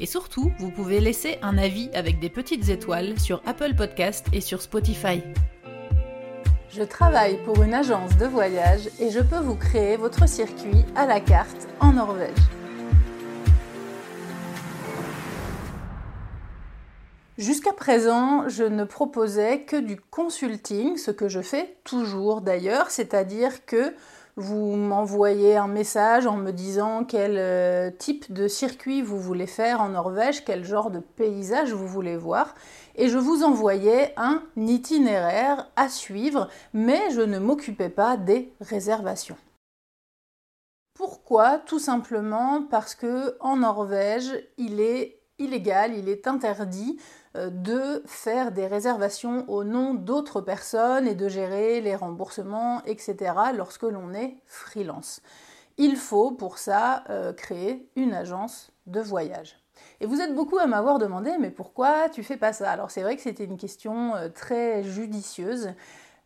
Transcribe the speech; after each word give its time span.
Et 0.00 0.06
surtout, 0.06 0.50
vous 0.58 0.70
pouvez 0.70 0.98
laisser 0.98 1.38
un 1.42 1.56
avis 1.56 1.88
avec 1.94 2.18
des 2.18 2.28
petites 2.28 2.68
étoiles 2.68 3.18
sur 3.20 3.40
Apple 3.46 3.74
Podcast 3.76 4.26
et 4.32 4.40
sur 4.40 4.60
Spotify. 4.60 5.22
Je 6.70 6.82
travaille 6.82 7.40
pour 7.44 7.62
une 7.62 7.74
agence 7.74 8.16
de 8.16 8.26
voyage 8.26 8.88
et 8.98 9.10
je 9.10 9.20
peux 9.20 9.38
vous 9.38 9.54
créer 9.54 9.96
votre 9.96 10.28
circuit 10.28 10.84
à 10.96 11.06
la 11.06 11.20
carte 11.20 11.68
en 11.78 11.92
Norvège. 11.92 12.34
Jusqu'à 17.38 17.72
présent, 17.72 18.48
je 18.48 18.64
ne 18.64 18.84
proposais 18.84 19.62
que 19.62 19.76
du 19.76 19.96
consulting, 19.96 20.96
ce 20.96 21.12
que 21.12 21.28
je 21.28 21.40
fais 21.40 21.76
toujours 21.84 22.40
d'ailleurs, 22.40 22.90
c'est-à-dire 22.90 23.64
que 23.66 23.94
vous 24.36 24.76
m'envoyez 24.76 25.56
un 25.56 25.68
message 25.68 26.26
en 26.26 26.36
me 26.36 26.50
disant 26.50 27.04
quel 27.04 27.36
euh, 27.38 27.90
type 27.90 28.32
de 28.32 28.48
circuit 28.48 29.00
vous 29.00 29.20
voulez 29.20 29.46
faire 29.46 29.80
en 29.80 29.90
Norvège, 29.90 30.44
quel 30.44 30.64
genre 30.64 30.90
de 30.90 30.98
paysage 30.98 31.72
vous 31.72 31.86
voulez 31.86 32.16
voir, 32.16 32.54
et 32.96 33.08
je 33.08 33.18
vous 33.18 33.44
envoyais 33.44 34.12
un 34.16 34.42
itinéraire 34.56 35.70
à 35.76 35.88
suivre, 35.88 36.48
mais 36.72 37.10
je 37.10 37.20
ne 37.20 37.38
m'occupais 37.38 37.88
pas 37.88 38.16
des 38.16 38.52
réservations. 38.60 39.36
Pourquoi? 40.94 41.58
Tout 41.58 41.80
simplement 41.80 42.62
parce 42.62 42.94
que 42.94 43.36
en 43.40 43.56
Norvège, 43.56 44.30
il 44.58 44.80
est 44.80 45.23
illégal, 45.38 45.94
il 45.94 46.08
est 46.08 46.26
interdit 46.26 46.98
euh, 47.36 47.50
de 47.50 48.02
faire 48.06 48.52
des 48.52 48.66
réservations 48.66 49.44
au 49.48 49.64
nom 49.64 49.94
d'autres 49.94 50.40
personnes 50.40 51.06
et 51.06 51.14
de 51.14 51.28
gérer 51.28 51.80
les 51.80 51.96
remboursements, 51.96 52.82
etc. 52.84 53.34
lorsque 53.54 53.82
l'on 53.82 54.12
est 54.14 54.36
freelance. 54.46 55.20
Il 55.76 55.96
faut 55.96 56.30
pour 56.30 56.58
ça 56.58 57.04
euh, 57.10 57.32
créer 57.32 57.88
une 57.96 58.14
agence 58.14 58.70
de 58.86 59.00
voyage. 59.00 59.58
Et 60.00 60.06
vous 60.06 60.20
êtes 60.20 60.34
beaucoup 60.34 60.58
à 60.58 60.66
m'avoir 60.66 60.98
demandé, 60.98 61.32
mais 61.40 61.50
pourquoi 61.50 62.08
tu 62.08 62.22
fais 62.22 62.36
pas 62.36 62.52
ça? 62.52 62.70
Alors 62.70 62.90
c'est 62.90 63.02
vrai 63.02 63.16
que 63.16 63.22
c'était 63.22 63.44
une 63.44 63.56
question 63.56 64.14
euh, 64.14 64.28
très 64.28 64.84
judicieuse, 64.84 65.72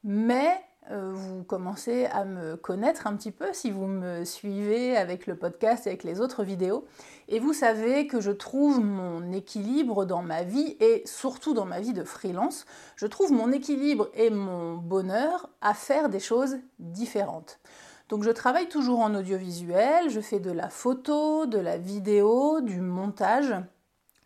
mais 0.05 0.61
vous 0.91 1.45
commencez 1.45 2.07
à 2.07 2.25
me 2.25 2.57
connaître 2.57 3.07
un 3.07 3.15
petit 3.15 3.31
peu 3.31 3.53
si 3.53 3.71
vous 3.71 3.87
me 3.87 4.25
suivez 4.25 4.97
avec 4.97 5.27
le 5.27 5.37
podcast 5.37 5.87
et 5.87 5.91
avec 5.91 6.05
les 6.05 6.21
autres 6.21 6.45
vidéos. 6.45 6.87
Et 7.29 7.41
vous 7.41 7.53
savez 7.53 8.07
que 8.07 8.21
je 8.21 8.31
trouve 8.31 8.81
mon 8.81 9.33
équilibre 9.33 10.07
dans 10.07 10.23
ma 10.23 10.43
vie 10.43 10.77
et 10.81 11.03
surtout 11.05 11.53
dans 11.53 11.67
ma 11.67 11.81
vie 11.81 11.93
de 11.93 12.05
freelance, 12.05 12.65
je 12.97 13.07
trouve 13.07 13.33
mon 13.33 13.53
équilibre 13.53 14.09
et 14.15 14.31
mon 14.31 14.77
bonheur 14.77 15.51
à 15.61 15.75
faire 15.75 16.09
des 16.09 16.21
choses 16.21 16.57
différentes. 16.79 17.61
Donc 18.09 18.23
je 18.23 18.31
travaille 18.31 18.69
toujours 18.69 19.01
en 19.01 19.15
audiovisuel, 19.15 20.09
je 20.09 20.21
fais 20.21 20.41
de 20.41 20.51
la 20.51 20.71
photo, 20.71 21.45
de 21.45 21.59
la 21.59 21.77
vidéo, 21.77 22.61
du 22.63 22.81
montage. 22.81 23.55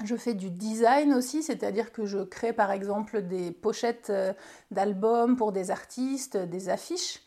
Je 0.05 0.17
fais 0.17 0.35
du 0.35 0.51
design 0.51 1.15
aussi, 1.15 1.43
c'est-à-dire 1.43 1.93
que 1.93 2.07
je 2.07 2.19
crée 2.19 2.53
par 2.53 2.71
exemple 2.71 3.23
des 3.23 3.53
pochettes 3.53 4.11
euh, 4.11 4.33
d'albums 4.71 5.37
pour 5.37 5.53
des 5.53 5.71
artistes, 5.71 6.37
des 6.37 6.69
affiches. 6.69 7.21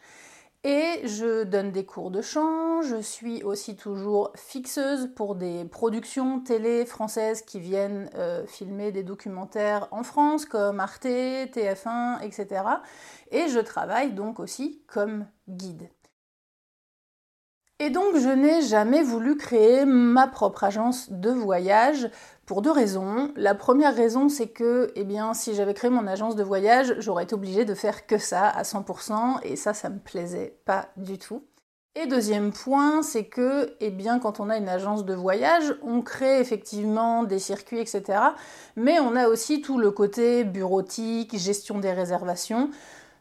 Et 0.67 1.07
je 1.07 1.43
donne 1.43 1.71
des 1.71 1.85
cours 1.85 2.09
de 2.09 2.23
chant, 2.23 2.81
je 2.81 2.99
suis 2.99 3.43
aussi 3.43 3.75
toujours 3.75 4.31
fixeuse 4.35 5.11
pour 5.15 5.35
des 5.35 5.63
productions 5.65 6.39
télé 6.39 6.87
françaises 6.87 7.43
qui 7.43 7.59
viennent 7.59 8.09
euh, 8.15 8.47
filmer 8.47 8.91
des 8.91 9.03
documentaires 9.03 9.87
en 9.91 10.01
France 10.01 10.47
comme 10.47 10.79
Arte, 10.79 11.05
TF1, 11.05 12.23
etc. 12.23 12.63
Et 13.29 13.47
je 13.47 13.59
travaille 13.59 14.13
donc 14.13 14.39
aussi 14.39 14.81
comme 14.87 15.27
guide. 15.47 15.87
Et 17.79 17.89
donc 17.89 18.15
je 18.15 18.29
n'ai 18.29 18.61
jamais 18.61 19.03
voulu 19.03 19.35
créer 19.35 19.83
ma 19.83 20.27
propre 20.27 20.63
agence 20.63 21.11
de 21.11 21.29
voyage 21.29 22.09
pour 22.45 22.61
deux 22.61 22.71
raisons. 22.71 23.33
La 23.35 23.53
première 23.53 23.93
raison 23.93 24.29
c'est 24.29 24.47
que 24.47 24.93
eh 24.95 25.03
bien 25.03 25.33
si 25.33 25.53
j'avais 25.53 25.73
créé 25.73 25.89
mon 25.89 26.07
agence 26.07 26.37
de 26.37 26.43
voyage, 26.43 26.95
j'aurais 26.99 27.25
été 27.25 27.35
obligée 27.35 27.65
de 27.65 27.73
faire 27.73 28.07
que 28.07 28.17
ça 28.17 28.47
à 28.47 28.63
100% 28.63 29.39
et 29.43 29.57
ça 29.57 29.73
ça 29.73 29.89
me 29.89 29.99
plaisait 29.99 30.57
pas 30.63 30.87
du 30.95 31.17
tout. 31.17 31.43
Et 31.97 32.07
deuxième 32.07 32.51
point, 32.51 33.01
c'est 33.03 33.23
que, 33.23 33.73
eh 33.79 33.89
bien, 33.89 34.19
quand 34.19 34.41
on 34.41 34.49
a 34.49 34.57
une 34.57 34.67
agence 34.67 35.05
de 35.05 35.13
voyage, 35.13 35.73
on 35.81 36.01
crée 36.01 36.41
effectivement 36.41 37.23
des 37.23 37.39
circuits, 37.39 37.79
etc. 37.79 38.19
Mais 38.75 38.99
on 38.99 39.15
a 39.15 39.29
aussi 39.29 39.61
tout 39.61 39.77
le 39.77 39.91
côté 39.91 40.43
bureautique, 40.43 41.37
gestion 41.37 41.79
des 41.79 41.93
réservations, 41.93 42.69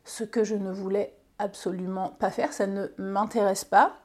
ce 0.04 0.24
que 0.24 0.42
je 0.42 0.56
ne 0.56 0.72
voulais 0.72 1.14
absolument 1.38 2.16
pas 2.18 2.32
faire, 2.32 2.52
ça 2.52 2.66
ne 2.66 2.88
m'intéresse 2.98 3.64
pas. 3.64 4.03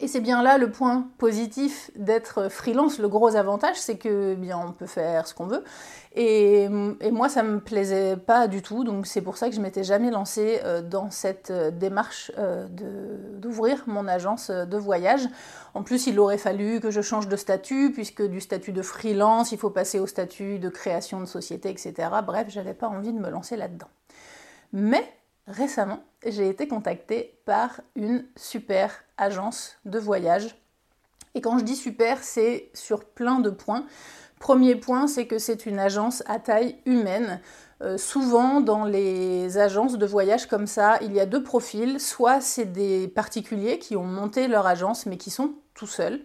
Et 0.00 0.08
c'est 0.08 0.20
bien 0.20 0.42
là 0.42 0.58
le 0.58 0.70
point 0.70 1.06
positif 1.18 1.92
d'être 1.94 2.48
freelance. 2.48 2.98
Le 2.98 3.08
gros 3.08 3.36
avantage, 3.36 3.76
c'est 3.76 3.98
que 3.98 4.34
bien 4.34 4.58
on 4.58 4.72
peut 4.72 4.86
faire 4.86 5.28
ce 5.28 5.34
qu'on 5.34 5.46
veut. 5.46 5.62
Et, 6.14 6.68
moi, 6.68 7.28
ça 7.28 7.42
me 7.42 7.60
plaisait 7.60 8.16
pas 8.16 8.48
du 8.48 8.62
tout. 8.62 8.84
Donc 8.84 9.06
c'est 9.06 9.22
pour 9.22 9.36
ça 9.36 9.48
que 9.48 9.54
je 9.54 9.60
m'étais 9.60 9.84
jamais 9.84 10.10
lancée 10.10 10.60
euh, 10.64 10.82
dans 10.82 11.10
cette 11.10 11.50
euh, 11.50 11.70
démarche 11.70 12.32
euh, 12.36 12.66
d'ouvrir 13.38 13.84
mon 13.86 14.08
agence 14.08 14.50
de 14.50 14.76
voyage. 14.76 15.28
En 15.74 15.82
plus, 15.82 16.06
il 16.06 16.18
aurait 16.18 16.38
fallu 16.38 16.80
que 16.80 16.90
je 16.90 17.00
change 17.00 17.28
de 17.28 17.36
statut, 17.36 17.92
puisque 17.92 18.22
du 18.22 18.40
statut 18.40 18.72
de 18.72 18.82
freelance, 18.82 19.52
il 19.52 19.58
faut 19.58 19.70
passer 19.70 20.00
au 20.00 20.06
statut 20.06 20.58
de 20.58 20.68
création 20.68 21.20
de 21.20 21.26
société, 21.26 21.70
etc. 21.70 21.94
Bref, 22.26 22.48
j'avais 22.48 22.74
pas 22.74 22.88
envie 22.88 23.12
de 23.12 23.18
me 23.18 23.30
lancer 23.30 23.56
là-dedans. 23.56 23.88
Mais 24.72 25.04
récemment, 25.46 26.00
j'ai 26.26 26.48
été 26.48 26.68
contactée 26.68 27.38
par 27.44 27.80
une 27.96 28.24
super 28.36 29.04
agence 29.22 29.78
de 29.84 29.98
voyage. 29.98 30.56
Et 31.34 31.40
quand 31.40 31.58
je 31.58 31.64
dis 31.64 31.76
super, 31.76 32.22
c'est 32.22 32.70
sur 32.74 33.04
plein 33.04 33.40
de 33.40 33.50
points. 33.50 33.86
Premier 34.38 34.74
point, 34.74 35.06
c'est 35.06 35.26
que 35.26 35.38
c'est 35.38 35.66
une 35.66 35.78
agence 35.78 36.22
à 36.26 36.38
taille 36.38 36.76
humaine. 36.84 37.40
Euh, 37.80 37.96
souvent, 37.96 38.60
dans 38.60 38.84
les 38.84 39.56
agences 39.56 39.98
de 39.98 40.06
voyage 40.06 40.46
comme 40.46 40.66
ça, 40.66 40.98
il 41.00 41.12
y 41.12 41.20
a 41.20 41.26
deux 41.26 41.42
profils. 41.42 42.00
Soit 42.00 42.40
c'est 42.40 42.72
des 42.72 43.08
particuliers 43.08 43.78
qui 43.78 43.96
ont 43.96 44.04
monté 44.04 44.48
leur 44.48 44.66
agence 44.66 45.06
mais 45.06 45.16
qui 45.16 45.30
sont 45.30 45.54
tout 45.74 45.86
seuls. 45.86 46.20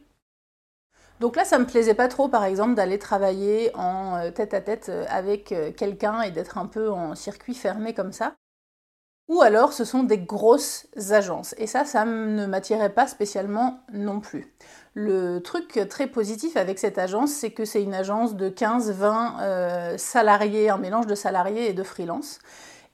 Donc 1.19 1.35
là, 1.35 1.46
ça 1.46 1.58
me 1.58 1.66
plaisait 1.66 1.96
pas 1.96 2.08
trop, 2.08 2.28
par 2.28 2.44
exemple, 2.44 2.75
d'aller 2.75 3.00
travailler 3.00 3.72
en 3.75 4.18
euh, 4.18 4.31
tête 4.31 4.53
à 4.53 4.62
tête 4.62 4.90
euh, 4.90 5.06
avec 5.09 5.53
quelqu'un 5.75 6.22
et 6.22 6.31
d'être 6.31 6.58
un 6.58 6.68
peu 6.68 6.91
en 6.91 7.16
circuit 7.16 7.56
fermé 7.56 7.94
comme 7.94 8.12
ça. 8.12 8.35
Ou 9.29 9.41
alors 9.41 9.73
ce 9.73 9.83
sont 9.83 10.03
des 10.03 10.19
grosses 10.19 10.88
agences. 11.11 11.53
Et 11.57 11.67
ça, 11.67 11.83
ça 11.83 12.05
ne 12.05 12.45
m'attirait 12.45 12.93
pas 12.93 13.07
spécialement 13.07 13.79
non 13.91 14.19
plus. 14.21 14.53
Le 14.93 15.39
truc 15.39 15.79
très 15.89 16.07
positif 16.07 16.55
avec 16.57 16.79
cette 16.79 16.97
agence, 16.97 17.31
c'est 17.31 17.51
que 17.51 17.66
c'est 17.66 17.83
une 17.83 17.93
agence 17.93 18.35
de 18.35 18.49
15-20 18.49 19.41
euh, 19.41 19.97
salariés, 19.97 20.69
un 20.69 20.77
mélange 20.77 21.07
de 21.07 21.16
salariés 21.16 21.69
et 21.69 21.73
de 21.73 21.83
freelance. 21.83 22.39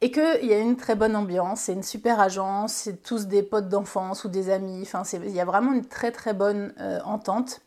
Et 0.02 0.12
qu'il 0.12 0.46
y 0.46 0.54
a 0.54 0.60
une 0.60 0.76
très 0.76 0.96
bonne 0.96 1.16
ambiance, 1.16 1.62
c'est 1.62 1.74
une 1.74 1.84
super 1.84 2.20
agence, 2.20 2.74
c'est 2.74 3.02
tous 3.04 3.28
des 3.28 3.42
potes 3.42 3.70
d'enfance 3.70 4.26
ou 4.26 4.28
des 4.28 4.50
amis. 4.50 4.82
Enfin, 4.82 5.04
il 5.14 5.32
y 5.32 5.40
a 5.40 5.46
vraiment 5.46 5.72
une 5.72 5.86
très 5.86 6.12
très 6.12 6.34
bonne 6.34 6.74
euh, 6.82 7.00
entente, 7.06 7.62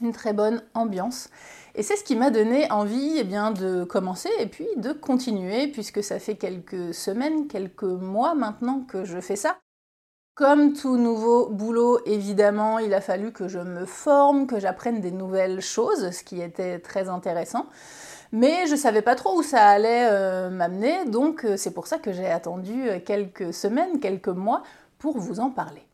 une 0.00 0.12
très 0.12 0.32
bonne 0.32 0.62
ambiance. 0.72 1.28
Et 1.78 1.82
c'est 1.82 1.96
ce 1.96 2.04
qui 2.04 2.16
m'a 2.16 2.30
donné 2.30 2.70
envie 2.72 3.18
eh 3.18 3.24
de 3.24 3.84
commencer 3.84 4.30
et 4.38 4.46
puis 4.46 4.66
de 4.76 4.92
continuer, 4.92 5.68
puisque 5.68 6.02
ça 6.02 6.18
fait 6.18 6.36
quelques 6.36 6.94
semaines, 6.94 7.48
quelques 7.48 7.82
mois 7.82 8.34
maintenant 8.34 8.80
que 8.80 9.04
je 9.04 9.20
fais 9.20 9.36
ça. 9.36 9.58
Comme 10.34 10.72
tout 10.72 10.96
nouveau 10.96 11.50
boulot, 11.50 12.00
évidemment, 12.06 12.78
il 12.78 12.94
a 12.94 13.02
fallu 13.02 13.30
que 13.30 13.46
je 13.46 13.58
me 13.58 13.84
forme, 13.84 14.46
que 14.46 14.58
j'apprenne 14.58 15.02
des 15.02 15.10
nouvelles 15.10 15.60
choses, 15.60 16.10
ce 16.12 16.24
qui 16.24 16.40
était 16.40 16.78
très 16.78 17.10
intéressant. 17.10 17.66
Mais 18.32 18.66
je 18.66 18.72
ne 18.72 18.76
savais 18.76 19.02
pas 19.02 19.14
trop 19.14 19.38
où 19.38 19.42
ça 19.42 19.66
allait 19.66 20.08
euh, 20.10 20.48
m'amener, 20.48 21.04
donc 21.04 21.44
euh, 21.44 21.58
c'est 21.58 21.72
pour 21.72 21.86
ça 21.86 21.98
que 21.98 22.10
j'ai 22.10 22.26
attendu 22.26 22.88
quelques 23.04 23.52
semaines, 23.52 24.00
quelques 24.00 24.28
mois 24.28 24.62
pour 24.98 25.18
vous 25.18 25.40
en 25.40 25.50
parler. 25.50 25.85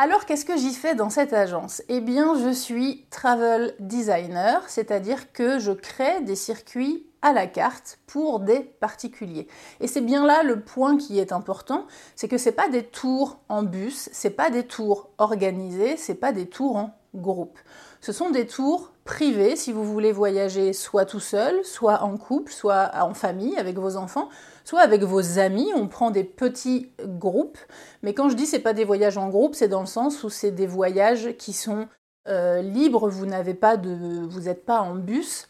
Alors 0.00 0.26
qu'est-ce 0.26 0.44
que 0.44 0.56
j'y 0.56 0.74
fais 0.74 0.94
dans 0.94 1.10
cette 1.10 1.32
agence? 1.32 1.82
Eh 1.88 2.00
bien 2.00 2.38
je 2.40 2.50
suis 2.50 3.04
travel 3.10 3.74
designer, 3.80 4.62
c'est-à-dire 4.68 5.32
que 5.32 5.58
je 5.58 5.72
crée 5.72 6.20
des 6.20 6.36
circuits 6.36 7.04
à 7.20 7.32
la 7.32 7.48
carte 7.48 7.98
pour 8.06 8.38
des 8.38 8.60
particuliers. 8.60 9.48
Et 9.80 9.88
c'est 9.88 10.00
bien 10.00 10.24
là 10.24 10.44
le 10.44 10.60
point 10.60 10.98
qui 10.98 11.18
est 11.18 11.32
important, 11.32 11.84
c'est 12.14 12.28
que 12.28 12.38
c'est 12.38 12.52
pas 12.52 12.68
des 12.68 12.84
tours 12.84 13.40
en 13.48 13.64
bus, 13.64 14.08
c'est 14.12 14.30
pas 14.30 14.50
des 14.50 14.68
tours 14.68 15.10
organisés, 15.18 15.96
c'est 15.96 16.14
pas 16.14 16.30
des 16.30 16.46
tours 16.46 16.76
en 16.76 16.94
groupe. 17.16 17.58
Ce 18.00 18.12
sont 18.12 18.30
des 18.30 18.46
tours 18.46 18.92
privé 19.04 19.56
si 19.56 19.72
vous 19.72 19.84
voulez 19.84 20.12
voyager 20.12 20.72
soit 20.74 21.06
tout 21.06 21.18
seul, 21.18 21.64
soit 21.64 22.02
en 22.02 22.16
couple, 22.16 22.52
soit 22.52 22.92
en 23.00 23.14
famille 23.14 23.56
avec 23.56 23.76
vos 23.76 23.96
enfants, 23.96 24.28
soit 24.68 24.80
avec 24.80 25.02
vos 25.02 25.38
amis. 25.38 25.70
On 25.74 25.88
prend 25.88 26.10
des 26.10 26.24
petits 26.24 26.92
groupes. 27.00 27.56
Mais 28.02 28.12
quand 28.12 28.28
je 28.28 28.36
dis 28.36 28.44
c'est 28.44 28.58
pas 28.58 28.74
des 28.74 28.84
voyages 28.84 29.16
en 29.16 29.30
groupe, 29.30 29.54
c'est 29.54 29.68
dans 29.68 29.80
le 29.80 29.86
sens 29.86 30.22
où 30.24 30.28
c'est 30.28 30.50
des 30.50 30.66
voyages 30.66 31.36
qui 31.38 31.54
sont 31.54 31.88
euh, 32.28 32.60
libres. 32.60 33.08
Vous 33.08 33.24
n'avez 33.24 33.54
pas 33.54 33.78
de, 33.78 34.26
vous 34.28 34.40
n'êtes 34.40 34.66
pas 34.66 34.80
en 34.80 34.94
bus, 34.94 35.48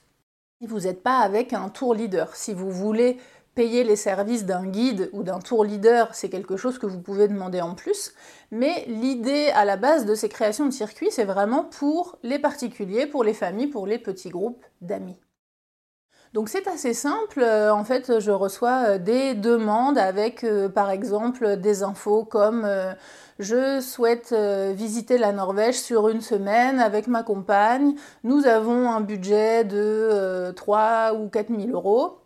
vous 0.61 0.81
n'êtes 0.81 1.03
pas 1.03 1.19
avec 1.19 1.53
un 1.53 1.69
tour 1.69 1.95
leader. 1.95 2.37
Si 2.37 2.55
vous 2.55 2.71
voulez 2.71 3.19
payer 3.57 3.83
les 3.83 3.97
services 3.97 4.45
d'un 4.45 4.65
guide 4.65 5.11
ou 5.13 5.25
d'un 5.25 5.41
tour 5.41 5.65
leader, 5.65 6.15
c'est 6.15 6.31
quelque 6.31 6.57
chose 6.57 6.79
que 6.79 6.87
vous 6.87 7.01
pouvez 7.01 7.27
demander 7.27 7.61
en 7.61 7.75
plus. 7.75 8.15
Mais 8.53 8.85
l'idée 8.87 9.49
à 9.53 9.65
la 9.65 9.77
base 9.77 10.07
de 10.07 10.15
ces 10.15 10.29
créations 10.29 10.67
de 10.67 10.71
circuits, 10.71 11.11
c'est 11.11 11.25
vraiment 11.25 11.65
pour 11.65 12.19
les 12.23 12.39
particuliers, 12.39 13.09
pour 13.09 13.25
les 13.25 13.35
familles, 13.35 13.67
pour 13.67 13.89
les 13.89 13.99
petits 13.99 14.31
groupes 14.31 14.65
d'amis. 14.81 15.19
Donc 16.35 16.49
c'est 16.49 16.69
assez 16.69 16.95
simple. 16.95 17.41
Euh, 17.41 17.73
en 17.73 17.85
fait, 17.85 18.21
je 18.21 18.31
reçois 18.31 18.85
euh, 18.87 18.99
des 18.99 19.35
demandes 19.35 19.99
avec, 19.99 20.45
euh, 20.45 20.69
par 20.69 20.91
exemple, 20.91 21.57
des 21.57 21.83
infos 21.83 22.25
comme 22.25 22.69
je 23.39 23.81
souhaite 23.81 24.35
visiter 24.75 25.17
la 25.17 25.33
Norvège 25.33 25.77
sur 25.81 26.09
une 26.09 26.21
semaine 26.21 26.81
avec 26.81 27.07
ma 27.07 27.23
compagne. 27.23 27.95
Nous 28.25 28.47
avons 28.47 28.91
un 28.91 29.01
budget 29.01 29.65
de 29.65 30.53
3 30.57 31.15
ou 31.15 31.29
4 31.29 31.49
000 31.49 31.71
euros. 31.71 32.19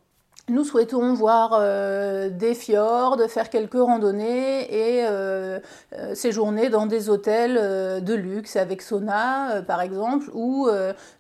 Nous 0.48 0.64
souhaitons 0.64 1.14
voir 1.14 1.52
euh, 1.54 2.28
des 2.28 2.54
fjords, 2.54 3.16
faire 3.28 3.48
quelques 3.48 3.74
randonnées 3.74 4.62
et 4.64 5.06
euh, 5.06 5.60
euh, 5.92 6.16
séjourner 6.16 6.68
dans 6.68 6.86
des 6.86 7.08
hôtels 7.08 8.02
de 8.02 8.14
luxe 8.14 8.56
avec 8.56 8.82
sauna 8.82 9.62
par 9.62 9.80
exemple, 9.80 10.28
ou 10.34 10.68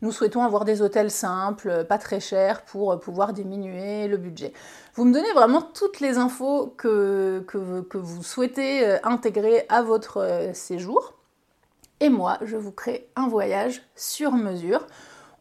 nous 0.02 0.10
souhaitons 0.10 0.42
avoir 0.42 0.64
des 0.64 0.82
hôtels 0.82 1.10
simples, 1.10 1.84
pas 1.84 1.98
très 1.98 2.18
chers 2.18 2.62
pour 2.62 2.98
pouvoir 2.98 3.32
diminuer 3.32 4.08
le 4.08 4.16
budget. 4.16 4.52
Vous 4.94 5.04
me 5.04 5.12
donnez 5.14 5.32
vraiment 5.34 5.62
toutes 5.62 6.00
les 6.00 6.18
infos 6.18 6.74
que, 6.76 7.44
que 7.46 7.98
vous 7.98 8.22
souhaitez 8.24 8.98
intégrer 9.04 9.66
à 9.68 9.82
votre 9.82 10.50
séjour 10.52 11.14
et 12.00 12.08
moi 12.08 12.38
je 12.44 12.56
vous 12.56 12.72
crée 12.72 13.08
un 13.14 13.28
voyage 13.28 13.82
sur 13.94 14.32
mesure 14.32 14.84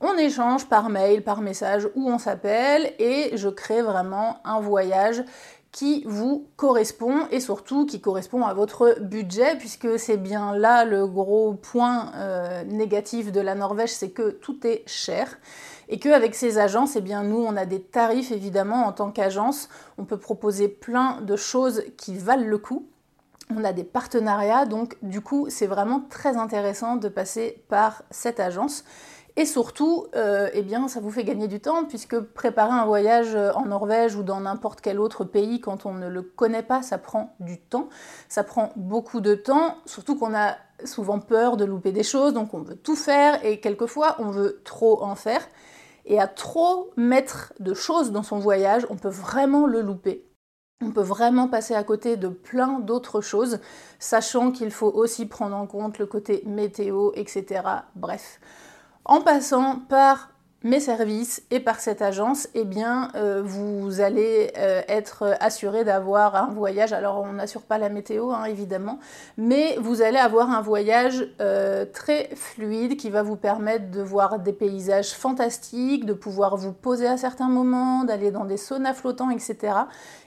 on 0.01 0.17
échange 0.17 0.65
par 0.65 0.89
mail, 0.89 1.23
par 1.23 1.41
message 1.41 1.87
où 1.95 2.09
on 2.09 2.17
s'appelle 2.17 2.93
et 2.99 3.37
je 3.37 3.49
crée 3.49 3.81
vraiment 3.81 4.37
un 4.43 4.59
voyage 4.59 5.23
qui 5.71 6.03
vous 6.05 6.47
correspond 6.57 7.27
et 7.31 7.39
surtout 7.39 7.85
qui 7.85 8.01
correspond 8.01 8.43
à 8.43 8.53
votre 8.53 8.99
budget 8.99 9.55
puisque 9.57 9.97
c'est 9.97 10.17
bien 10.17 10.55
là 10.55 10.83
le 10.83 11.07
gros 11.07 11.53
point 11.53 12.11
euh, 12.15 12.63
négatif 12.65 13.31
de 13.31 13.39
la 13.39 13.55
Norvège, 13.55 13.91
c'est 13.91 14.09
que 14.09 14.31
tout 14.31 14.67
est 14.67 14.83
cher 14.85 15.37
et 15.87 15.97
qu'avec 15.97 16.35
ces 16.35 16.57
agences, 16.57 16.95
eh 16.95 17.01
bien 17.01 17.23
nous 17.23 17.37
on 17.37 17.55
a 17.55 17.65
des 17.65 17.81
tarifs 17.81 18.31
évidemment 18.31 18.85
en 18.85 18.91
tant 18.91 19.11
qu'agence, 19.11 19.69
on 19.97 20.03
peut 20.03 20.17
proposer 20.19 20.67
plein 20.67 21.21
de 21.21 21.35
choses 21.35 21.83
qui 21.97 22.17
valent 22.17 22.47
le 22.47 22.57
coup. 22.57 22.87
On 23.53 23.65
a 23.65 23.73
des 23.73 23.83
partenariats, 23.83 24.65
donc 24.65 24.97
du 25.01 25.19
coup 25.19 25.47
c'est 25.49 25.67
vraiment 25.67 26.01
très 26.09 26.37
intéressant 26.37 26.95
de 26.95 27.09
passer 27.09 27.63
par 27.67 28.03
cette 28.09 28.39
agence. 28.39 28.83
Et 29.41 29.45
surtout, 29.47 30.05
euh, 30.15 30.51
eh 30.53 30.61
bien, 30.61 30.87
ça 30.87 30.99
vous 30.99 31.09
fait 31.09 31.23
gagner 31.23 31.47
du 31.47 31.59
temps 31.59 31.85
puisque 31.85 32.19
préparer 32.19 32.73
un 32.73 32.85
voyage 32.85 33.33
euh, 33.33 33.51
en 33.53 33.65
Norvège 33.65 34.15
ou 34.15 34.21
dans 34.21 34.39
n'importe 34.39 34.81
quel 34.81 34.99
autre 34.99 35.23
pays 35.23 35.59
quand 35.59 35.87
on 35.87 35.95
ne 35.95 36.07
le 36.07 36.21
connaît 36.21 36.61
pas, 36.61 36.83
ça 36.83 36.99
prend 36.99 37.35
du 37.39 37.59
temps. 37.59 37.89
Ça 38.29 38.43
prend 38.43 38.71
beaucoup 38.75 39.19
de 39.19 39.33
temps, 39.33 39.77
surtout 39.87 40.15
qu'on 40.15 40.35
a 40.35 40.57
souvent 40.85 41.17
peur 41.17 41.57
de 41.57 41.65
louper 41.65 41.91
des 41.91 42.03
choses, 42.03 42.35
donc 42.35 42.53
on 42.53 42.61
veut 42.61 42.75
tout 42.75 42.95
faire 42.95 43.43
et 43.43 43.59
quelquefois 43.59 44.15
on 44.19 44.29
veut 44.29 44.61
trop 44.63 45.01
en 45.01 45.15
faire. 45.15 45.41
Et 46.05 46.19
à 46.19 46.27
trop 46.27 46.91
mettre 46.95 47.53
de 47.59 47.73
choses 47.73 48.11
dans 48.11 48.21
son 48.21 48.37
voyage, 48.37 48.85
on 48.91 48.95
peut 48.95 49.09
vraiment 49.09 49.65
le 49.65 49.81
louper. 49.81 50.23
On 50.83 50.91
peut 50.91 51.01
vraiment 51.01 51.47
passer 51.47 51.73
à 51.73 51.83
côté 51.83 52.15
de 52.15 52.27
plein 52.27 52.77
d'autres 52.77 53.21
choses, 53.21 53.57
sachant 53.97 54.51
qu'il 54.51 54.69
faut 54.69 54.91
aussi 54.91 55.25
prendre 55.25 55.55
en 55.55 55.65
compte 55.65 55.97
le 55.97 56.05
côté 56.05 56.43
météo, 56.45 57.09
etc. 57.15 57.63
Bref 57.95 58.39
en 59.05 59.21
passant 59.21 59.79
par 59.89 60.31
mes 60.63 60.79
services 60.79 61.41
et 61.49 61.59
par 61.59 61.79
cette 61.79 62.03
agence, 62.03 62.47
eh 62.53 62.65
bien, 62.65 63.09
euh, 63.15 63.41
vous 63.43 63.99
allez 63.99 64.51
euh, 64.57 64.81
être 64.87 65.35
assuré 65.39 65.83
d'avoir 65.83 66.35
un 66.35 66.47
voyage. 66.47 66.93
Alors, 66.93 67.21
on 67.21 67.33
n'assure 67.33 67.63
pas 67.63 67.79
la 67.79 67.89
météo, 67.89 68.31
hein, 68.31 68.43
évidemment, 68.45 68.99
mais 69.37 69.75
vous 69.79 70.03
allez 70.03 70.19
avoir 70.19 70.51
un 70.51 70.61
voyage 70.61 71.27
euh, 71.41 71.85
très 71.91 72.29
fluide 72.35 72.95
qui 72.95 73.09
va 73.09 73.23
vous 73.23 73.37
permettre 73.37 73.89
de 73.89 74.01
voir 74.01 74.37
des 74.37 74.53
paysages 74.53 75.11
fantastiques, 75.13 76.05
de 76.05 76.13
pouvoir 76.13 76.57
vous 76.57 76.73
poser 76.73 77.07
à 77.07 77.17
certains 77.17 77.49
moments, 77.49 78.03
d'aller 78.03 78.29
dans 78.29 78.45
des 78.45 78.57
saunas 78.57 78.93
flottants, 78.93 79.31
etc. 79.31 79.73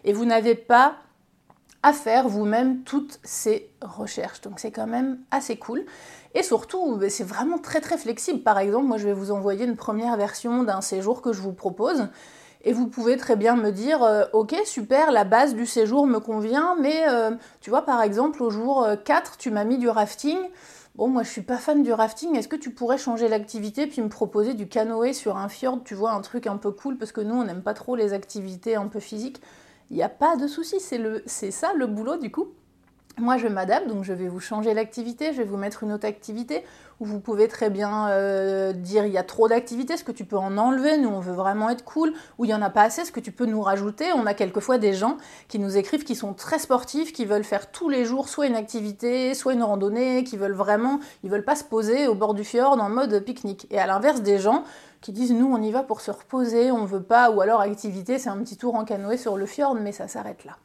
Et 0.03 0.13
vous 0.13 0.25
n'avez 0.25 0.57
pas 0.57 0.97
à 1.85 1.93
faire 1.93 2.29
vous-même 2.29 2.83
toutes 2.83 3.21
ces 3.25 3.71
recherches. 3.83 4.41
Donc, 4.41 4.59
c'est 4.59 4.71
quand 4.71 4.87
même 4.87 5.19
assez 5.31 5.57
cool. 5.57 5.85
Et 6.35 6.43
surtout, 6.43 6.97
ben, 6.97 7.11
c'est 7.11 7.25
vraiment 7.25 7.59
très 7.59 7.83
très 7.83 7.99
flexible. 7.99 8.41
Par 8.41 8.59
exemple, 8.59 8.87
moi 8.87 8.97
je 8.97 9.05
vais 9.05 9.13
vous 9.13 9.31
envoyer 9.31 9.67
une 9.67 9.77
première 9.77 10.17
version 10.17 10.63
d'un 10.63 10.81
séjour 10.81 11.21
que 11.21 11.35
je 11.35 11.43
vous 11.43 11.53
propose. 11.53 12.09
Et 12.63 12.73
vous 12.73 12.87
pouvez 12.87 13.19
très 13.19 13.37
bien 13.37 13.55
me 13.55 13.71
dire, 13.71 14.03
euh, 14.03 14.25
ok, 14.33 14.57
super, 14.65 15.13
la 15.13 15.25
base 15.25 15.55
du 15.55 15.67
séjour 15.67 16.07
me 16.07 16.21
convient, 16.21 16.75
mais 16.81 17.05
euh, 17.07 17.33
tu 17.61 17.69
vois, 17.69 17.83
par 17.83 18.01
exemple, 18.01 18.43
au 18.43 18.49
jour 18.49 18.89
4, 19.05 19.33
euh, 19.33 19.35
tu 19.39 19.51
m'as 19.51 19.65
mis 19.65 19.77
du 19.77 19.91
rafting. 19.91 20.39
Bon, 20.95 21.09
moi 21.09 21.23
je 21.23 21.29
suis 21.29 21.43
pas 21.43 21.59
fan 21.59 21.83
du 21.83 21.93
rafting, 21.93 22.35
est-ce 22.37 22.49
que 22.49 22.57
tu 22.57 22.71
pourrais 22.71 22.99
changer 22.99 23.29
l'activité 23.29 23.89
puis 23.89 24.01
me 24.01 24.09
proposer 24.09 24.55
du 24.55 24.69
canoë 24.69 25.13
sur 25.13 25.37
un 25.37 25.49
fjord, 25.49 25.81
tu 25.85 25.95
vois, 25.95 26.13
un 26.13 26.21
truc 26.21 26.47
un 26.47 26.57
peu 26.57 26.71
cool, 26.71 26.97
parce 26.97 27.13
que 27.13 27.21
nous 27.21 27.35
on 27.35 27.45
n'aime 27.45 27.63
pas 27.63 27.75
trop 27.75 27.97
les 27.97 28.13
activités 28.13 28.77
un 28.77 28.87
peu 28.87 29.01
physiques. 29.01 29.43
Il 29.95 29.99
n'y 29.99 30.03
a 30.03 30.09
pas 30.09 30.35
de 30.35 30.49
souci, 30.49 30.81
c'est 30.81 31.51
ça 31.53 31.73
le 31.73 31.87
boulot 31.87 32.17
du 32.17 32.33
coup? 32.33 32.49
Moi, 33.17 33.39
je 33.39 33.47
m'adapte, 33.47 33.87
donc 33.87 34.03
je 34.03 34.13
vais 34.13 34.27
vous 34.27 34.41
changer 34.41 34.75
l'activité, 34.75 35.33
je 35.33 35.39
vais 35.39 35.45
vous 35.45 35.57
mettre 35.57 35.85
une 35.85 35.93
autre 35.93 36.05
activité, 36.05 36.65
où 36.99 37.05
vous 37.05 37.21
pouvez 37.21 37.47
très 37.47 37.71
bien 37.71 38.09
euh, 38.09 38.73
dire 38.73 39.07
il 39.07 39.13
y 39.13 39.19
a 39.19 39.23
trop 39.23 39.47
d'activités, 39.47 39.97
ce 39.97 40.03
que 40.03 40.11
tu 40.11 40.25
peux 40.25 40.37
en 40.37 40.59
enlever, 40.59 40.97
nous 40.99 41.11
on 41.11 41.21
veut 41.21 41.33
vraiment 41.33 41.71
être 41.71 41.85
cool, 41.85 42.13
ou 42.39 42.45
il 42.45 42.49
n'y 42.49 42.55
en 42.55 42.61
a 42.63 42.71
pas 42.71 42.83
assez, 42.83 43.05
ce 43.05 43.13
que 43.13 43.21
tu 43.21 43.31
peux 43.31 43.47
nous 43.47 43.63
rajouter? 43.63 44.13
On 44.15 44.27
a 44.27 44.35
quelquefois 44.35 44.79
des 44.79 44.95
gens 44.95 45.17
qui 45.47 45.61
nous 45.61 45.77
écrivent 45.77 46.03
qui 46.03 46.17
sont 46.17 46.35
très 46.35 46.59
sportifs, 46.59 47.13
qui 47.13 47.25
veulent 47.25 47.45
faire 47.45 47.71
tous 47.71 47.89
les 47.89 48.05
jours 48.05 48.29
soit 48.29 48.47
une 48.47 48.57
activité, 48.57 49.35
soit 49.35 49.53
une 49.53 49.63
randonnée, 49.63 50.25
qui 50.25 50.37
veulent 50.37 50.53
vraiment, 50.53 50.99
ils 51.23 51.31
veulent 51.31 51.45
pas 51.45 51.57
se 51.57 51.65
poser 51.65 52.09
au 52.09 52.17
bord 52.17 52.35
du 52.35 52.43
fjord 52.43 52.73
en 52.81 52.89
mode 52.89 53.21
pique-nique. 53.21 53.69
Et 53.71 53.79
à 53.79 53.87
l'inverse 53.87 54.23
des 54.23 54.41
gens 54.41 54.65
qui 55.01 55.13
disent 55.13 55.33
nous 55.33 55.47
on 55.53 55.63
y 55.63 55.71
va 55.71 55.85
pour 55.85 56.01
se 56.01 56.11
reposer, 56.11 56.73
on 56.73 56.85
veut 56.85 57.03
pas, 57.03 57.31
ou 57.31 57.41
alors 57.41 57.61
activité 57.61 58.19
c'est 58.19 58.29
un 58.29 58.39
petit 58.39 58.57
tour 58.57 58.75
en 58.75 58.85
canoë 58.85 59.19
sur 59.19 59.37
le 59.37 59.47
fjord, 59.47 59.77
mais 59.77 59.93
ça 59.93 60.09
s'arrête 60.09 60.45
là. 60.45 60.57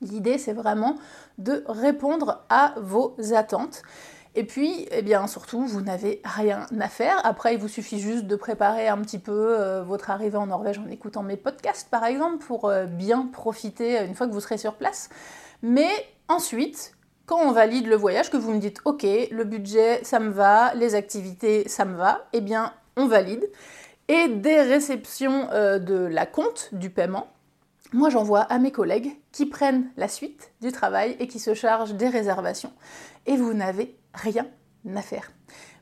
L'idée, 0.00 0.38
c'est 0.38 0.52
vraiment 0.52 0.96
de 1.38 1.64
répondre 1.66 2.44
à 2.48 2.74
vos 2.80 3.16
attentes. 3.34 3.82
Et 4.34 4.44
puis, 4.44 4.86
eh 4.92 5.02
bien, 5.02 5.26
surtout, 5.26 5.66
vous 5.66 5.80
n'avez 5.80 6.20
rien 6.24 6.66
à 6.78 6.88
faire. 6.88 7.20
Après, 7.24 7.54
il 7.54 7.60
vous 7.60 7.68
suffit 7.68 7.98
juste 7.98 8.26
de 8.26 8.36
préparer 8.36 8.86
un 8.86 8.98
petit 8.98 9.18
peu 9.18 9.32
euh, 9.58 9.82
votre 9.82 10.10
arrivée 10.10 10.36
en 10.36 10.46
Norvège 10.46 10.78
en 10.78 10.86
écoutant 10.88 11.22
mes 11.22 11.36
podcasts, 11.36 11.88
par 11.90 12.04
exemple, 12.04 12.44
pour 12.44 12.66
euh, 12.66 12.84
bien 12.84 13.28
profiter 13.32 14.04
une 14.04 14.14
fois 14.14 14.28
que 14.28 14.32
vous 14.32 14.40
serez 14.40 14.58
sur 14.58 14.74
place. 14.74 15.08
Mais 15.62 15.90
ensuite, 16.28 16.94
quand 17.26 17.40
on 17.40 17.52
valide 17.52 17.88
le 17.88 17.96
voyage, 17.96 18.30
que 18.30 18.36
vous 18.36 18.52
me 18.52 18.58
dites, 18.58 18.78
OK, 18.84 19.02
le 19.02 19.44
budget, 19.44 20.04
ça 20.04 20.20
me 20.20 20.30
va, 20.30 20.72
les 20.74 20.94
activités, 20.94 21.68
ça 21.68 21.84
me 21.84 21.96
va, 21.96 22.26
eh 22.32 22.40
bien, 22.40 22.72
on 22.96 23.06
valide. 23.06 23.44
Et 24.08 24.28
des 24.28 24.62
réceptions 24.62 25.48
euh, 25.52 25.78
de 25.78 25.96
la 25.96 26.26
compte 26.26 26.68
du 26.72 26.90
paiement, 26.90 27.28
moi 27.92 28.10
j'envoie 28.10 28.40
à 28.40 28.58
mes 28.58 28.72
collègues 28.72 29.16
qui 29.32 29.46
prennent 29.46 29.90
la 29.96 30.08
suite 30.08 30.52
du 30.60 30.72
travail 30.72 31.16
et 31.20 31.28
qui 31.28 31.38
se 31.38 31.54
chargent 31.54 31.94
des 31.94 32.08
réservations. 32.08 32.72
Et 33.26 33.36
vous 33.36 33.54
n'avez 33.54 33.96
rien 34.14 34.46
à 34.94 35.02
faire. 35.02 35.30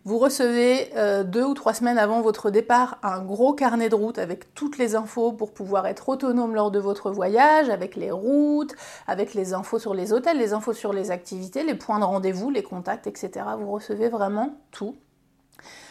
Vous 0.05 0.19
recevez 0.19 0.93
euh, 0.95 1.25
deux 1.25 1.43
ou 1.43 1.55
trois 1.55 1.75
semaines 1.75 1.99
avant 1.99 2.21
votre 2.21 2.51
départ 2.51 2.99
un 3.03 3.23
gros 3.23 3.55
carnet 3.55 3.89
de 3.89 3.97
route 3.97 4.19
avec 4.19 4.55
toutes 4.55 4.79
les 4.79 4.95
infos 4.95 5.33
pour 5.33 5.53
pouvoir 5.53 5.85
être 5.89 6.09
autonome 6.09 6.55
lors 6.55 6.71
de 6.71 6.79
votre 6.79 7.11
voyage, 7.11 7.71
avec 7.71 7.97
les 7.97 8.13
routes, 8.13 8.73
avec 9.09 9.35
les 9.35 9.53
infos 9.53 9.81
sur 9.81 9.95
les 9.95 10.13
hôtels, 10.13 10.39
les 10.39 10.53
infos 10.53 10.75
sur 10.75 10.93
les 10.93 11.11
activités, 11.11 11.65
les 11.65 11.75
points 11.75 11.99
de 11.99 12.05
rendez-vous, 12.05 12.51
les 12.51 12.63
contacts, 12.63 13.09
etc. 13.09 13.45
Vous 13.59 13.73
recevez 13.73 14.09
vraiment 14.09 14.55
tout. 14.71 14.95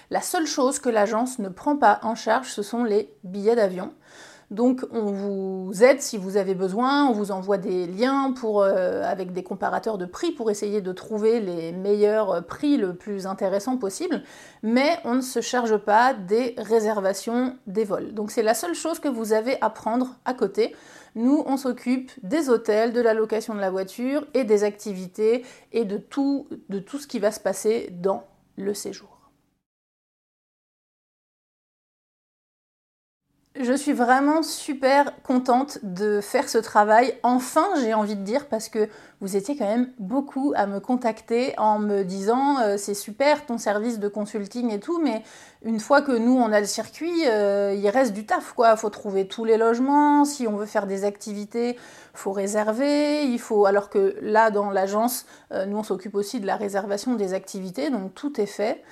La 0.10 0.22
seule 0.22 0.48
chose 0.48 0.80
que 0.80 0.88
l'agence 0.88 1.40
ne 1.40 1.50
prend 1.50 1.76
pas 1.76 2.00
en 2.02 2.16
charge, 2.16 2.52
ce 2.52 2.62
sont 2.62 2.86
les 2.86 3.14
billets 3.26 3.58
d'avion. 3.58 3.92
Donc 4.52 4.86
on 4.92 5.06
vous 5.06 5.84
aide 5.84 6.02
si 6.02 6.18
vous 6.18 6.38
avez 6.38 6.54
besoin, 6.54 7.08
on 7.08 7.14
vous 7.14 7.32
envoie 7.32 7.58
des 7.58 7.88
liens 7.88 8.34
euh, 8.44 9.04
avec 9.04 9.34
des 9.34 9.44
comparateurs 9.44 9.98
de 9.98 10.06
prix 10.06 10.32
pour 10.32 10.52
essayer 10.52 10.82
de 10.82 10.92
trouver 10.92 11.40
les 11.40 11.72
meilleurs 11.72 12.46
prix 12.46 12.78
le 12.78 12.96
plus 12.96 13.26
intéressant 13.26 13.78
possible, 13.78 14.24
mais 14.62 14.98
on 15.04 15.16
ne 15.16 15.22
se 15.22 15.42
charge 15.42 15.78
pas 15.78 16.14
des 16.14 16.54
réservations 16.58 17.56
des 17.66 17.86
vols. 17.86 18.14
Donc 18.14 18.32
c'est 18.32 18.44
la 18.44 18.54
seule 18.54 18.76
chose 18.76 19.00
que 19.00 19.08
vous 19.08 19.34
avez 19.34 19.58
à 19.62 19.70
prendre 19.70 20.16
à 20.26 20.34
côté. 20.34 20.76
Nous, 21.16 21.44
on 21.46 21.56
s'occupe 21.56 22.12
des 22.24 22.50
hôtels, 22.50 22.92
de 22.92 23.00
la 23.00 23.14
location 23.14 23.56
de 23.56 23.62
la 23.62 23.70
voiture 23.70 24.28
et 24.34 24.44
des 24.44 24.66
activités 24.66 25.46
et 25.72 25.86
de 25.86 25.98
tout 25.98 26.48
ce 26.70 27.08
qui 27.08 27.20
va 27.20 27.32
se 27.32 27.40
passer 27.40 27.90
dans 27.92 28.26
le 28.58 28.74
séjour. 28.74 29.15
Je 33.58 33.72
suis 33.72 33.94
vraiment 33.94 34.44
super 34.44 35.14
contente 35.24 35.80
de 35.82 36.20
faire 36.20 36.50
ce 36.50 36.58
travail. 36.58 37.14
Enfin, 37.24 37.66
j'ai 37.80 37.94
envie 37.94 38.18
de 38.18 38.22
dire, 38.22 38.48
parce 38.48 38.68
que 38.68 38.90
vous 39.22 39.38
étiez 39.38 39.56
quand 39.56 39.66
même 39.66 39.92
beaucoup 39.98 40.52
à 40.58 40.68
me 40.68 40.82
contacter 40.82 41.54
en 41.58 41.80
me 41.80 42.04
disant 42.04 42.60
euh, 42.60 42.76
c'est 42.76 42.94
super 42.94 43.46
ton 43.46 43.58
service 43.58 43.98
de 43.98 44.10
consulting 44.10 44.74
et 44.74 44.82
tout, 44.82 45.00
mais 45.02 45.24
une 45.64 45.80
fois 45.80 46.02
que 46.02 46.12
nous 46.12 46.34
on 46.34 46.52
a 46.52 46.60
le 46.60 46.66
circuit, 46.66 47.28
euh, 47.28 47.74
il 47.74 47.88
reste 47.88 48.12
du 48.12 48.26
taf 48.26 48.52
quoi. 48.52 48.76
Faut 48.76 48.90
trouver 48.90 49.26
tous 49.26 49.46
les 49.46 49.56
logements. 49.56 50.26
Si 50.26 50.50
on 50.50 50.58
veut 50.58 50.66
faire 50.66 50.86
des 50.86 51.06
activités, 51.06 51.78
faut 52.14 52.34
réserver. 52.34 53.24
Il 53.24 53.40
faut 53.40 53.66
alors 53.66 53.90
que 53.90 54.18
là 54.22 54.52
dans 54.52 54.70
l'agence, 54.70 55.26
euh, 55.54 55.66
nous 55.66 55.78
on 55.78 55.84
s'occupe 55.84 56.16
aussi 56.16 56.42
de 56.42 56.46
la 56.46 56.58
réservation 56.58 57.16
des 57.16 57.34
activités, 57.34 57.90
donc 57.90 58.14
tout 58.16 58.42
est 58.42 58.48
fait. 58.48 58.84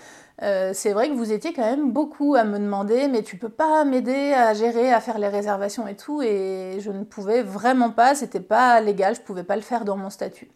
Euh, 0.41 0.71
c'est 0.73 0.93
vrai 0.93 1.09
que 1.09 1.13
vous 1.13 1.31
étiez 1.31 1.53
quand 1.53 1.61
même 1.61 1.91
beaucoup 1.91 2.35
à 2.35 2.43
me 2.43 2.57
demander, 2.57 3.07
mais 3.07 3.21
tu 3.21 3.37
peux 3.37 3.49
pas 3.49 3.85
m'aider 3.85 4.33
à 4.33 4.53
gérer, 4.53 4.91
à 4.91 4.99
faire 4.99 5.19
les 5.19 5.27
réservations 5.27 5.87
et 5.87 5.95
tout, 5.95 6.21
et 6.21 6.77
je 6.79 6.91
ne 6.91 7.03
pouvais 7.03 7.43
vraiment 7.43 7.91
pas, 7.91 8.15
c'était 8.15 8.39
pas 8.39 8.81
légal, 8.81 9.15
je 9.15 9.21
pouvais 9.21 9.43
pas 9.43 9.55
le 9.55 9.61
faire 9.61 9.85
dans 9.85 9.95
mon 9.95 10.09
statut. 10.09 10.49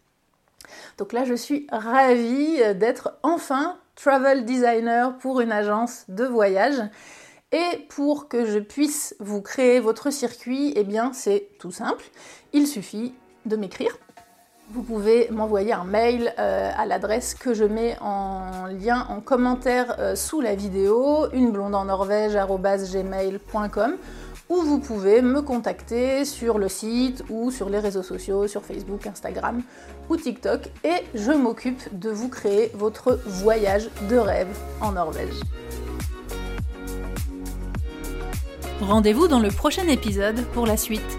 Donc 0.98 1.12
là, 1.12 1.24
je 1.24 1.34
suis 1.34 1.66
ravie 1.70 2.58
d'être 2.74 3.18
enfin 3.22 3.78
travel 3.94 4.44
designer 4.44 5.16
pour 5.18 5.40
une 5.40 5.52
agence 5.52 6.04
de 6.08 6.24
voyage. 6.24 6.80
Et 7.50 7.86
pour 7.88 8.28
que 8.28 8.44
je 8.44 8.58
puisse 8.58 9.16
vous 9.20 9.40
créer 9.40 9.80
votre 9.80 10.10
circuit, 10.10 10.72
eh 10.76 10.84
bien 10.84 11.12
c'est 11.14 11.48
tout 11.58 11.70
simple. 11.70 12.04
Il 12.52 12.66
suffit 12.66 13.14
de 13.46 13.56
m'écrire 13.56 13.96
vous 14.70 14.82
pouvez 14.82 15.28
m'envoyer 15.30 15.72
un 15.72 15.84
mail 15.84 16.34
euh, 16.38 16.70
à 16.76 16.84
l'adresse 16.84 17.32
que 17.34 17.54
je 17.54 17.64
mets 17.64 17.96
en 18.00 18.66
lien 18.66 19.06
en 19.08 19.20
commentaire 19.20 19.96
euh, 19.98 20.14
sous 20.14 20.42
la 20.42 20.54
vidéo, 20.54 21.26
uneblondenorvège.gmail.com 21.32 23.96
ou 24.50 24.62
vous 24.62 24.78
pouvez 24.78 25.20
me 25.22 25.42
contacter 25.42 26.24
sur 26.24 26.58
le 26.58 26.68
site 26.68 27.22
ou 27.30 27.50
sur 27.50 27.68
les 27.68 27.78
réseaux 27.78 28.02
sociaux, 28.02 28.46
sur 28.46 28.64
Facebook, 28.64 29.06
Instagram 29.06 29.62
ou 30.08 30.16
TikTok 30.16 30.70
et 30.84 31.04
je 31.14 31.32
m'occupe 31.32 31.98
de 31.98 32.08
vous 32.10 32.28
créer 32.28 32.70
votre 32.74 33.18
voyage 33.26 33.90
de 34.08 34.16
rêve 34.16 34.48
en 34.80 34.92
Norvège. 34.92 35.34
Rendez-vous 38.80 39.28
dans 39.28 39.40
le 39.40 39.48
prochain 39.48 39.88
épisode 39.88 40.42
pour 40.52 40.66
la 40.66 40.76
suite. 40.76 41.18